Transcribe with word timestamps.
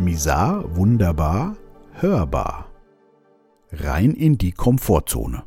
Misar, 0.00 0.76
wunderbar, 0.76 1.58
hörbar. 1.92 2.70
Rein 3.70 4.14
in 4.14 4.38
die 4.38 4.52
Komfortzone. 4.52 5.44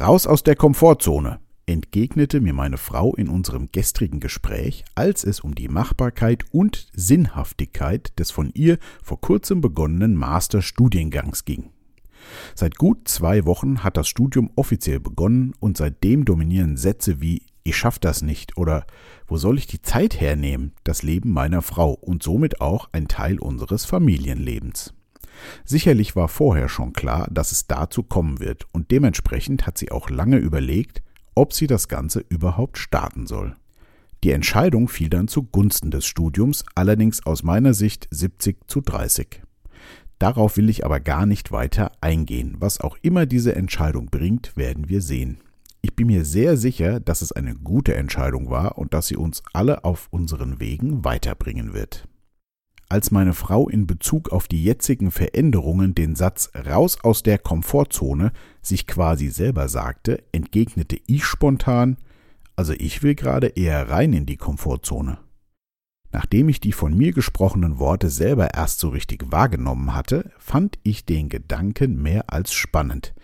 Raus 0.00 0.26
aus 0.26 0.42
der 0.44 0.56
Komfortzone, 0.56 1.38
entgegnete 1.66 2.40
mir 2.40 2.54
meine 2.54 2.78
Frau 2.78 3.14
in 3.14 3.28
unserem 3.28 3.68
gestrigen 3.70 4.18
Gespräch, 4.18 4.82
als 4.94 5.24
es 5.24 5.40
um 5.40 5.54
die 5.54 5.68
Machbarkeit 5.68 6.46
und 6.52 6.88
Sinnhaftigkeit 6.94 8.18
des 8.18 8.30
von 8.30 8.50
ihr 8.54 8.78
vor 9.02 9.20
kurzem 9.20 9.60
begonnenen 9.60 10.14
Masterstudiengangs 10.14 11.44
ging. 11.44 11.72
Seit 12.54 12.76
gut 12.76 13.08
zwei 13.08 13.44
Wochen 13.44 13.84
hat 13.84 13.98
das 13.98 14.08
Studium 14.08 14.50
offiziell 14.56 15.00
begonnen 15.00 15.52
und 15.60 15.76
seitdem 15.76 16.24
dominieren 16.24 16.78
Sätze 16.78 17.20
wie 17.20 17.42
ich 17.66 17.76
schaff 17.76 17.98
das 17.98 18.22
nicht 18.22 18.56
oder 18.56 18.86
wo 19.26 19.36
soll 19.36 19.58
ich 19.58 19.66
die 19.66 19.82
Zeit 19.82 20.20
hernehmen 20.20 20.72
das 20.84 21.02
Leben 21.02 21.32
meiner 21.32 21.62
Frau 21.62 21.92
und 21.92 22.22
somit 22.22 22.60
auch 22.60 22.88
ein 22.92 23.08
Teil 23.08 23.38
unseres 23.38 23.84
Familienlebens. 23.84 24.94
Sicherlich 25.64 26.16
war 26.16 26.28
vorher 26.28 26.68
schon 26.68 26.92
klar, 26.92 27.28
dass 27.30 27.52
es 27.52 27.66
dazu 27.66 28.02
kommen 28.02 28.40
wird, 28.40 28.66
und 28.72 28.90
dementsprechend 28.90 29.66
hat 29.66 29.76
sie 29.76 29.90
auch 29.90 30.08
lange 30.08 30.38
überlegt, 30.38 31.02
ob 31.34 31.52
sie 31.52 31.66
das 31.66 31.88
Ganze 31.88 32.24
überhaupt 32.28 32.78
starten 32.78 33.26
soll. 33.26 33.54
Die 34.24 34.30
Entscheidung 34.30 34.88
fiel 34.88 35.10
dann 35.10 35.28
zugunsten 35.28 35.90
des 35.90 36.06
Studiums, 36.06 36.64
allerdings 36.74 37.26
aus 37.26 37.42
meiner 37.42 37.74
Sicht 37.74 38.08
70 38.10 38.66
zu 38.66 38.80
30. 38.80 39.42
Darauf 40.18 40.56
will 40.56 40.70
ich 40.70 40.86
aber 40.86 41.00
gar 41.00 41.26
nicht 41.26 41.52
weiter 41.52 41.92
eingehen. 42.00 42.56
Was 42.58 42.80
auch 42.80 42.96
immer 43.02 43.26
diese 43.26 43.54
Entscheidung 43.54 44.06
bringt, 44.06 44.56
werden 44.56 44.88
wir 44.88 45.02
sehen. 45.02 45.38
Ich 45.86 45.94
bin 45.94 46.08
mir 46.08 46.24
sehr 46.24 46.56
sicher, 46.56 46.98
dass 46.98 47.22
es 47.22 47.30
eine 47.30 47.54
gute 47.54 47.94
Entscheidung 47.94 48.50
war 48.50 48.76
und 48.76 48.92
dass 48.92 49.06
sie 49.06 49.14
uns 49.14 49.44
alle 49.52 49.84
auf 49.84 50.08
unseren 50.10 50.58
Wegen 50.58 51.04
weiterbringen 51.04 51.74
wird. 51.74 52.08
Als 52.88 53.12
meine 53.12 53.34
Frau 53.34 53.68
in 53.68 53.86
Bezug 53.86 54.30
auf 54.30 54.48
die 54.48 54.64
jetzigen 54.64 55.12
Veränderungen 55.12 55.94
den 55.94 56.16
Satz 56.16 56.50
raus 56.56 56.98
aus 57.04 57.22
der 57.22 57.38
Komfortzone 57.38 58.32
sich 58.62 58.88
quasi 58.88 59.28
selber 59.28 59.68
sagte, 59.68 60.24
entgegnete 60.32 60.98
ich 61.06 61.24
spontan, 61.24 61.98
also 62.56 62.72
ich 62.72 63.04
will 63.04 63.14
gerade 63.14 63.46
eher 63.46 63.88
rein 63.88 64.12
in 64.12 64.26
die 64.26 64.38
Komfortzone. 64.38 65.18
Nachdem 66.10 66.48
ich 66.48 66.58
die 66.58 66.72
von 66.72 66.96
mir 66.96 67.12
gesprochenen 67.12 67.78
Worte 67.78 68.10
selber 68.10 68.54
erst 68.54 68.80
so 68.80 68.88
richtig 68.88 69.30
wahrgenommen 69.30 69.94
hatte, 69.94 70.32
fand 70.36 70.80
ich 70.82 71.04
den 71.04 71.28
Gedanken 71.28 72.02
mehr 72.02 72.24
als 72.32 72.52
spannend 72.52 73.14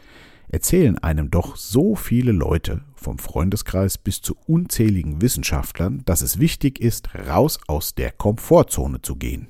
erzählen 0.53 0.99
einem 0.99 1.31
doch 1.31 1.57
so 1.57 1.97
viele 1.97 2.31
Leute, 2.31 2.83
vom 2.95 3.19
Freundeskreis 3.19 3.99
bis 3.99 4.21
zu 4.21 4.37
unzähligen 4.47 5.21
Wissenschaftlern, 5.21 6.03
dass 6.05 6.21
es 6.21 6.39
wichtig 6.39 6.79
ist, 6.79 7.15
raus 7.15 7.59
aus 7.67 7.95
der 7.95 8.13
Komfortzone 8.13 9.03
zu 9.03 9.17
gehen. 9.17 9.49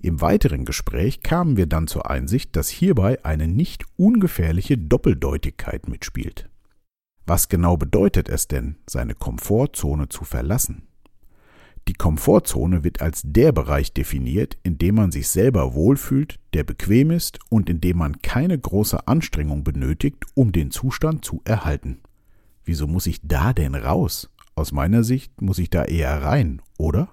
Im 0.00 0.20
weiteren 0.20 0.64
Gespräch 0.64 1.22
kamen 1.22 1.56
wir 1.56 1.66
dann 1.66 1.86
zur 1.86 2.10
Einsicht, 2.10 2.56
dass 2.56 2.68
hierbei 2.68 3.24
eine 3.24 3.46
nicht 3.46 3.84
ungefährliche 3.96 4.76
Doppeldeutigkeit 4.76 5.88
mitspielt. 5.88 6.48
Was 7.24 7.48
genau 7.48 7.76
bedeutet 7.76 8.28
es 8.28 8.48
denn, 8.48 8.78
seine 8.88 9.14
Komfortzone 9.14 10.08
zu 10.08 10.24
verlassen? 10.24 10.88
Die 11.88 11.94
Komfortzone 11.94 12.84
wird 12.84 13.00
als 13.00 13.22
der 13.24 13.52
Bereich 13.52 13.92
definiert, 13.92 14.56
in 14.62 14.78
dem 14.78 14.94
man 14.94 15.10
sich 15.10 15.28
selber 15.28 15.74
wohlfühlt, 15.74 16.38
der 16.54 16.62
bequem 16.64 17.10
ist 17.10 17.40
und 17.48 17.68
in 17.68 17.80
dem 17.80 17.98
man 17.98 18.22
keine 18.22 18.58
große 18.58 19.08
Anstrengung 19.08 19.64
benötigt, 19.64 20.24
um 20.34 20.52
den 20.52 20.70
Zustand 20.70 21.24
zu 21.24 21.42
erhalten. 21.44 22.00
Wieso 22.64 22.86
muss 22.86 23.06
ich 23.06 23.20
da 23.22 23.52
denn 23.52 23.74
raus? 23.74 24.30
Aus 24.54 24.70
meiner 24.70 25.02
Sicht 25.02 25.40
muss 25.40 25.58
ich 25.58 25.70
da 25.70 25.84
eher 25.84 26.22
rein, 26.22 26.62
oder? 26.78 27.08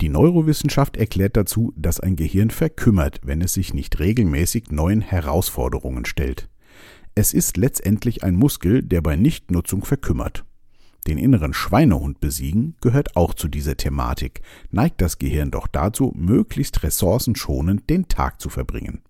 Die 0.00 0.08
Neurowissenschaft 0.08 0.96
erklärt 0.96 1.36
dazu, 1.36 1.72
dass 1.76 2.00
ein 2.00 2.16
Gehirn 2.16 2.50
verkümmert, 2.50 3.20
wenn 3.24 3.40
es 3.40 3.54
sich 3.54 3.72
nicht 3.72 4.00
regelmäßig 4.00 4.70
neuen 4.70 5.00
Herausforderungen 5.00 6.04
stellt. 6.04 6.50
Es 7.14 7.32
ist 7.32 7.56
letztendlich 7.56 8.24
ein 8.24 8.34
Muskel, 8.34 8.82
der 8.82 9.00
bei 9.00 9.16
Nichtnutzung 9.16 9.84
verkümmert. 9.84 10.44
Den 11.06 11.18
inneren 11.18 11.52
Schweinehund 11.52 12.20
besiegen 12.20 12.76
gehört 12.80 13.16
auch 13.16 13.34
zu 13.34 13.48
dieser 13.48 13.76
Thematik, 13.76 14.40
neigt 14.70 15.00
das 15.00 15.18
Gehirn 15.18 15.50
doch 15.50 15.66
dazu, 15.66 16.12
möglichst 16.16 16.82
ressourcenschonend 16.82 17.90
den 17.90 18.08
Tag 18.08 18.40
zu 18.40 18.48
verbringen. 18.48 19.02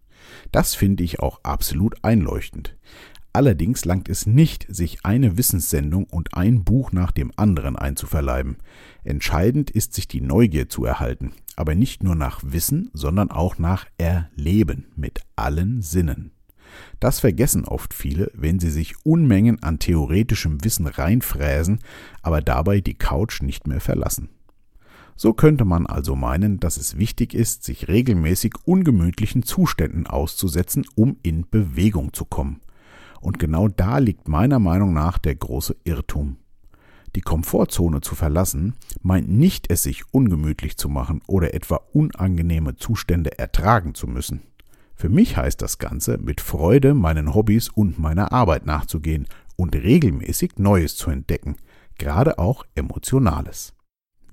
Das 0.50 0.74
finde 0.74 1.04
ich 1.04 1.20
auch 1.20 1.40
absolut 1.44 2.02
einleuchtend. 2.02 2.76
Allerdings 3.32 3.84
langt 3.84 4.08
es 4.08 4.26
nicht, 4.26 4.64
sich 4.68 5.04
eine 5.04 5.36
Wissenssendung 5.36 6.04
und 6.04 6.34
ein 6.34 6.62
Buch 6.62 6.92
nach 6.92 7.10
dem 7.10 7.32
anderen 7.34 7.74
einzuverleiben. 7.74 8.58
Entscheidend 9.02 9.72
ist, 9.72 9.92
sich 9.92 10.06
die 10.06 10.20
Neugier 10.20 10.68
zu 10.68 10.84
erhalten, 10.84 11.32
aber 11.56 11.74
nicht 11.74 12.04
nur 12.04 12.14
nach 12.14 12.40
Wissen, 12.44 12.90
sondern 12.92 13.32
auch 13.32 13.58
nach 13.58 13.86
Erleben 13.98 14.86
mit 14.94 15.20
allen 15.34 15.82
Sinnen. 15.82 16.30
Das 17.00 17.20
vergessen 17.20 17.64
oft 17.64 17.94
viele, 17.94 18.30
wenn 18.34 18.58
sie 18.58 18.70
sich 18.70 18.94
Unmengen 19.04 19.62
an 19.62 19.78
theoretischem 19.78 20.64
Wissen 20.64 20.86
reinfräsen, 20.86 21.80
aber 22.22 22.40
dabei 22.40 22.80
die 22.80 22.94
Couch 22.94 23.42
nicht 23.42 23.66
mehr 23.66 23.80
verlassen. 23.80 24.28
So 25.16 25.32
könnte 25.32 25.64
man 25.64 25.86
also 25.86 26.16
meinen, 26.16 26.58
dass 26.58 26.76
es 26.76 26.98
wichtig 26.98 27.34
ist, 27.34 27.62
sich 27.62 27.88
regelmäßig 27.88 28.54
ungemütlichen 28.64 29.44
Zuständen 29.44 30.06
auszusetzen, 30.06 30.84
um 30.96 31.16
in 31.22 31.46
Bewegung 31.48 32.12
zu 32.12 32.24
kommen. 32.24 32.60
Und 33.20 33.38
genau 33.38 33.68
da 33.68 33.98
liegt 33.98 34.28
meiner 34.28 34.58
Meinung 34.58 34.92
nach 34.92 35.18
der 35.18 35.36
große 35.36 35.76
Irrtum. 35.84 36.36
Die 37.14 37.20
Komfortzone 37.20 38.00
zu 38.00 38.16
verlassen 38.16 38.74
meint 39.02 39.28
nicht, 39.28 39.70
es 39.70 39.84
sich 39.84 40.02
ungemütlich 40.12 40.76
zu 40.76 40.88
machen 40.88 41.22
oder 41.28 41.54
etwa 41.54 41.76
unangenehme 41.92 42.74
Zustände 42.74 43.38
ertragen 43.38 43.94
zu 43.94 44.08
müssen. 44.08 44.42
Für 44.94 45.08
mich 45.08 45.36
heißt 45.36 45.60
das 45.60 45.78
Ganze, 45.78 46.18
mit 46.18 46.40
Freude 46.40 46.94
meinen 46.94 47.34
Hobbys 47.34 47.68
und 47.68 47.98
meiner 47.98 48.32
Arbeit 48.32 48.66
nachzugehen 48.66 49.26
und 49.56 49.74
regelmäßig 49.74 50.52
Neues 50.56 50.96
zu 50.96 51.10
entdecken, 51.10 51.56
gerade 51.98 52.38
auch 52.38 52.64
Emotionales. 52.74 53.74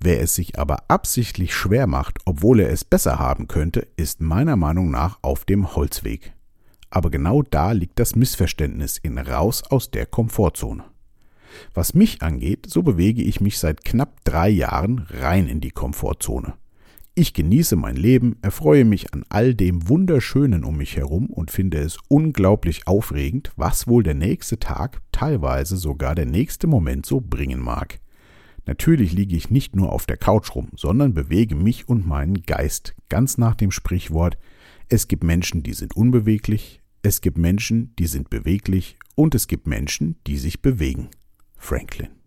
Wer 0.00 0.20
es 0.20 0.34
sich 0.34 0.58
aber 0.58 0.84
absichtlich 0.88 1.54
schwer 1.54 1.86
macht, 1.86 2.18
obwohl 2.24 2.60
er 2.60 2.70
es 2.70 2.84
besser 2.84 3.18
haben 3.18 3.46
könnte, 3.46 3.86
ist 3.96 4.20
meiner 4.20 4.56
Meinung 4.56 4.90
nach 4.90 5.18
auf 5.22 5.44
dem 5.44 5.76
Holzweg. 5.76 6.32
Aber 6.90 7.08
genau 7.08 7.42
da 7.42 7.72
liegt 7.72 7.98
das 7.98 8.16
Missverständnis 8.16 8.98
in 8.98 9.16
raus 9.16 9.62
aus 9.62 9.90
der 9.90 10.06
Komfortzone. 10.06 10.84
Was 11.72 11.94
mich 11.94 12.22
angeht, 12.22 12.66
so 12.68 12.82
bewege 12.82 13.22
ich 13.22 13.40
mich 13.40 13.58
seit 13.58 13.84
knapp 13.84 14.24
drei 14.24 14.48
Jahren 14.48 15.06
rein 15.08 15.46
in 15.46 15.60
die 15.60 15.70
Komfortzone. 15.70 16.54
Ich 17.14 17.34
genieße 17.34 17.76
mein 17.76 17.96
Leben, 17.96 18.36
erfreue 18.40 18.86
mich 18.86 19.12
an 19.12 19.26
all 19.28 19.54
dem 19.54 19.86
Wunderschönen 19.86 20.64
um 20.64 20.78
mich 20.78 20.96
herum 20.96 21.26
und 21.26 21.50
finde 21.50 21.76
es 21.78 21.98
unglaublich 22.08 22.86
aufregend, 22.86 23.52
was 23.54 23.86
wohl 23.86 24.02
der 24.02 24.14
nächste 24.14 24.58
Tag, 24.58 25.02
teilweise 25.12 25.76
sogar 25.76 26.14
der 26.14 26.24
nächste 26.24 26.66
Moment 26.66 27.04
so 27.04 27.20
bringen 27.20 27.60
mag. 27.60 28.00
Natürlich 28.64 29.12
liege 29.12 29.36
ich 29.36 29.50
nicht 29.50 29.76
nur 29.76 29.92
auf 29.92 30.06
der 30.06 30.16
Couch 30.16 30.54
rum, 30.54 30.68
sondern 30.74 31.12
bewege 31.12 31.54
mich 31.54 31.86
und 31.86 32.06
meinen 32.06 32.44
Geist, 32.44 32.94
ganz 33.10 33.36
nach 33.36 33.56
dem 33.56 33.72
Sprichwort 33.72 34.38
Es 34.88 35.06
gibt 35.06 35.22
Menschen, 35.22 35.62
die 35.62 35.74
sind 35.74 35.94
unbeweglich, 35.94 36.80
es 37.02 37.20
gibt 37.20 37.36
Menschen, 37.36 37.94
die 37.98 38.06
sind 38.06 38.30
beweglich 38.30 38.96
und 39.16 39.34
es 39.34 39.48
gibt 39.48 39.66
Menschen, 39.66 40.16
die 40.26 40.38
sich 40.38 40.62
bewegen. 40.62 41.10
Franklin 41.58 42.21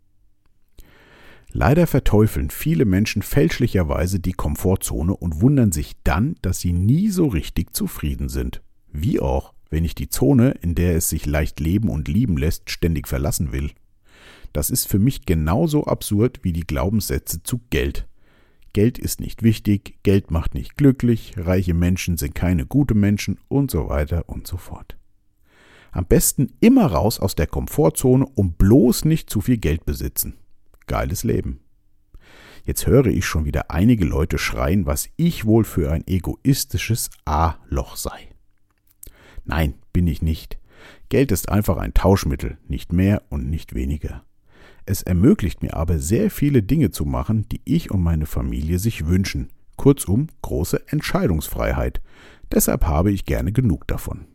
Leider 1.58 1.88
verteufeln 1.88 2.50
viele 2.50 2.84
Menschen 2.84 3.22
fälschlicherweise 3.22 4.20
die 4.20 4.34
Komfortzone 4.34 5.16
und 5.16 5.40
wundern 5.40 5.72
sich 5.72 5.94
dann, 6.04 6.36
dass 6.42 6.60
sie 6.60 6.74
nie 6.74 7.08
so 7.08 7.28
richtig 7.28 7.74
zufrieden 7.74 8.28
sind. 8.28 8.62
Wie 8.92 9.22
auch, 9.22 9.54
wenn 9.70 9.86
ich 9.86 9.96
die 9.96 10.10
Zone, 10.10 10.52
in 10.62 10.76
der 10.76 10.98
es 10.98 11.08
sich 11.08 11.26
leicht 11.26 11.62
leben 11.62 11.88
und 11.88 12.10
lieben 12.10 12.36
lässt, 12.36 12.70
ständig 12.70 13.08
verlassen 13.08 13.54
will. 13.54 13.72
Das 14.52 14.70
ist 14.70 14.90
für 14.90 15.00
mich 15.00 15.26
genauso 15.26 15.86
absurd 15.86 16.40
wie 16.42 16.52
die 16.52 16.68
Glaubenssätze 16.68 17.42
zu 17.42 17.62
Geld. 17.70 18.06
Geld 18.74 19.00
ist 19.00 19.22
nicht 19.22 19.42
wichtig, 19.42 20.00
Geld 20.04 20.32
macht 20.32 20.56
nicht 20.56 20.76
glücklich, 20.76 21.36
reiche 21.38 21.74
Menschen 21.74 22.18
sind 22.18 22.36
keine 22.36 22.66
gute 22.66 22.96
Menschen 22.96 23.40
und 23.48 23.72
so 23.72 23.88
weiter 23.88 24.28
und 24.28 24.46
so 24.46 24.58
fort. 24.58 24.98
Am 25.94 26.06
besten 26.06 26.52
immer 26.60 26.88
raus 26.88 27.18
aus 27.18 27.34
der 27.34 27.48
Komfortzone 27.48 28.26
und 28.26 28.58
bloß 28.58 29.06
nicht 29.06 29.30
zu 29.30 29.40
viel 29.40 29.58
Geld 29.58 29.86
besitzen 29.86 30.36
geiles 30.88 31.24
Leben. 31.24 31.60
Jetzt 32.64 32.88
höre 32.88 33.08
ich 33.08 33.26
schon 33.26 33.46
wieder 33.46 33.70
einige 33.70 34.06
Leute 34.06 34.38
schreien, 34.38 34.86
was 34.86 35.10
ich 35.18 35.46
wohl 35.46 35.64
für 35.64 35.92
ein 35.92 36.06
egoistisches 36.08 37.12
A-Loch 37.26 37.96
sei. 37.96 38.30
Nein, 39.44 39.76
bin 39.94 40.08
ich 40.08 40.24
nicht. 40.24 40.58
Geld 41.10 41.32
ist 41.32 41.50
einfach 41.50 41.78
ein 41.78 41.94
Tauschmittel, 41.94 42.58
nicht 42.68 42.92
mehr 42.92 43.22
und 43.30 43.50
nicht 43.50 43.76
weniger. 43.76 44.24
Es 44.88 45.04
ermöglicht 45.04 45.62
mir 45.62 45.76
aber 45.76 46.00
sehr 46.00 46.30
viele 46.32 46.64
Dinge 46.64 46.92
zu 46.92 47.06
machen, 47.06 47.48
die 47.50 47.62
ich 47.66 47.92
und 47.92 48.02
meine 48.02 48.26
Familie 48.26 48.80
sich 48.80 49.06
wünschen. 49.06 49.50
Kurzum, 49.78 50.28
große 50.42 50.88
Entscheidungsfreiheit. 50.88 52.02
Deshalb 52.52 52.86
habe 52.86 53.12
ich 53.12 53.26
gerne 53.26 53.52
genug 53.52 53.88
davon. 53.88 54.26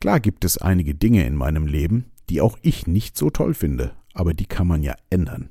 Klar 0.00 0.20
gibt 0.20 0.44
es 0.44 0.58
einige 0.58 0.94
Dinge 0.94 1.26
in 1.26 1.34
meinem 1.34 1.66
Leben, 1.66 2.06
die 2.28 2.40
auch 2.40 2.58
ich 2.62 2.86
nicht 2.86 3.16
so 3.16 3.30
toll 3.30 3.54
finde, 3.54 3.92
aber 4.12 4.34
die 4.34 4.46
kann 4.46 4.66
man 4.66 4.82
ja 4.82 4.94
ändern. 5.10 5.50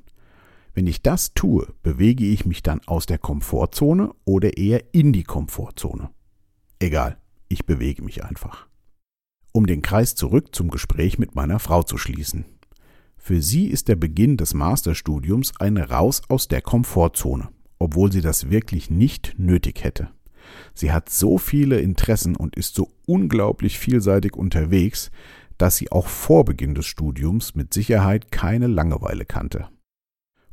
Wenn 0.74 0.88
ich 0.88 1.02
das 1.02 1.34
tue, 1.34 1.72
bewege 1.84 2.24
ich 2.24 2.46
mich 2.46 2.62
dann 2.62 2.80
aus 2.86 3.06
der 3.06 3.18
Komfortzone 3.18 4.12
oder 4.24 4.56
eher 4.56 4.92
in 4.92 5.12
die 5.12 5.22
Komfortzone. 5.22 6.10
Egal, 6.80 7.16
ich 7.48 7.64
bewege 7.64 8.02
mich 8.02 8.24
einfach. 8.24 8.66
Um 9.52 9.66
den 9.66 9.82
Kreis 9.82 10.16
zurück 10.16 10.52
zum 10.52 10.70
Gespräch 10.70 11.16
mit 11.16 11.36
meiner 11.36 11.60
Frau 11.60 11.84
zu 11.84 11.96
schließen. 11.96 12.44
Für 13.16 13.40
sie 13.40 13.68
ist 13.68 13.86
der 13.86 13.94
Beginn 13.94 14.36
des 14.36 14.52
Masterstudiums 14.52 15.52
ein 15.60 15.76
Raus 15.76 16.22
aus 16.28 16.48
der 16.48 16.60
Komfortzone, 16.60 17.48
obwohl 17.78 18.10
sie 18.10 18.20
das 18.20 18.50
wirklich 18.50 18.90
nicht 18.90 19.34
nötig 19.38 19.84
hätte. 19.84 20.10
Sie 20.74 20.90
hat 20.90 21.08
so 21.08 21.38
viele 21.38 21.80
Interessen 21.80 22.34
und 22.34 22.56
ist 22.56 22.74
so 22.74 22.90
unglaublich 23.06 23.78
vielseitig 23.78 24.34
unterwegs, 24.34 25.12
dass 25.56 25.76
sie 25.76 25.92
auch 25.92 26.08
vor 26.08 26.44
Beginn 26.44 26.74
des 26.74 26.86
Studiums 26.86 27.54
mit 27.54 27.72
Sicherheit 27.72 28.32
keine 28.32 28.66
Langeweile 28.66 29.24
kannte. 29.24 29.68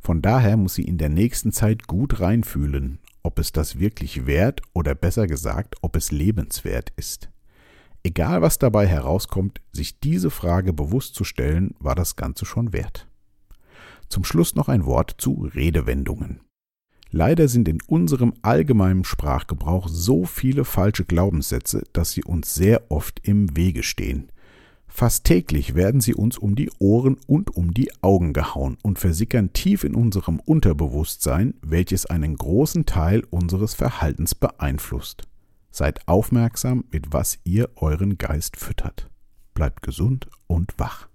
Von 0.02 0.20
daher 0.20 0.56
muss 0.56 0.74
sie 0.74 0.82
in 0.82 0.98
der 0.98 1.08
nächsten 1.08 1.52
Zeit 1.52 1.86
gut 1.86 2.20
reinfühlen, 2.20 2.98
ob 3.22 3.38
es 3.38 3.52
das 3.52 3.78
wirklich 3.78 4.26
wert 4.26 4.60
oder 4.72 4.96
besser 4.96 5.28
gesagt, 5.28 5.76
ob 5.80 5.94
es 5.94 6.10
lebenswert 6.10 6.92
ist. 6.96 7.30
Egal 8.02 8.42
was 8.42 8.58
dabei 8.58 8.86
herauskommt, 8.88 9.60
sich 9.70 10.00
diese 10.00 10.30
Frage 10.30 10.72
bewusst 10.72 11.14
zu 11.14 11.22
stellen, 11.22 11.74
war 11.78 11.94
das 11.94 12.16
Ganze 12.16 12.44
schon 12.44 12.72
wert. 12.72 13.06
Zum 14.08 14.24
Schluss 14.24 14.56
noch 14.56 14.68
ein 14.68 14.86
Wort 14.86 15.14
zu 15.18 15.48
Redewendungen. 15.54 16.40
Leider 17.10 17.46
sind 17.46 17.68
in 17.68 17.78
unserem 17.86 18.32
allgemeinen 18.42 19.04
Sprachgebrauch 19.04 19.86
so 19.86 20.24
viele 20.24 20.64
falsche 20.64 21.04
Glaubenssätze, 21.04 21.84
dass 21.92 22.10
sie 22.10 22.24
uns 22.24 22.54
sehr 22.54 22.90
oft 22.90 23.20
im 23.22 23.54
Wege 23.56 23.82
stehen. 23.82 24.32
Fast 24.94 25.24
täglich 25.24 25.74
werden 25.74 26.02
sie 26.02 26.14
uns 26.14 26.36
um 26.36 26.54
die 26.54 26.70
Ohren 26.78 27.16
und 27.26 27.56
um 27.56 27.72
die 27.72 27.90
Augen 28.02 28.34
gehauen 28.34 28.76
und 28.82 28.98
versickern 28.98 29.54
tief 29.54 29.84
in 29.84 29.94
unserem 29.94 30.38
Unterbewusstsein, 30.38 31.54
welches 31.62 32.04
einen 32.04 32.36
großen 32.36 32.84
Teil 32.84 33.24
unseres 33.30 33.72
Verhaltens 33.72 34.34
beeinflusst. 34.34 35.22
Seid 35.70 36.06
aufmerksam, 36.06 36.84
mit 36.90 37.10
was 37.10 37.38
ihr 37.42 37.70
euren 37.76 38.18
Geist 38.18 38.58
füttert. 38.58 39.08
Bleibt 39.54 39.80
gesund 39.80 40.28
und 40.46 40.74
wach. 40.76 41.08